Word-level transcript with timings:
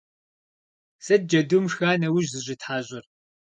Сыт 1.05 1.21
джэдум 1.27 1.65
шха 1.71 1.91
нэужь 2.01 2.27
зыщӀитхьэщӀыр? 2.31 3.03